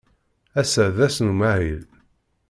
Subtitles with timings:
[0.61, 1.81] Ass-a d ass n umahil.